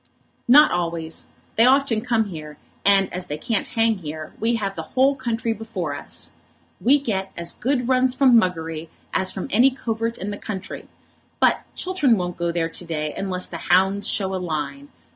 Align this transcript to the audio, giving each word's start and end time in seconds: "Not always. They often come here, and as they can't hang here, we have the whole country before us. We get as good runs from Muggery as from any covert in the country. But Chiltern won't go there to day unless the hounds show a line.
"Not 0.47 0.71
always. 0.71 1.27
They 1.57 1.67
often 1.67 2.01
come 2.01 2.23
here, 2.29 2.57
and 2.83 3.13
as 3.13 3.27
they 3.27 3.37
can't 3.37 3.67
hang 3.67 3.99
here, 3.99 4.33
we 4.39 4.55
have 4.55 4.75
the 4.75 4.81
whole 4.97 5.15
country 5.15 5.53
before 5.53 5.93
us. 5.93 6.31
We 6.79 6.97
get 6.97 7.31
as 7.37 7.53
good 7.53 7.87
runs 7.87 8.15
from 8.15 8.35
Muggery 8.35 8.89
as 9.13 9.31
from 9.31 9.47
any 9.51 9.69
covert 9.69 10.17
in 10.17 10.31
the 10.31 10.39
country. 10.39 10.87
But 11.39 11.61
Chiltern 11.75 12.17
won't 12.17 12.37
go 12.37 12.51
there 12.51 12.69
to 12.69 12.83
day 12.83 13.13
unless 13.15 13.45
the 13.45 13.57
hounds 13.69 14.07
show 14.07 14.33
a 14.33 14.41
line. 14.43 14.89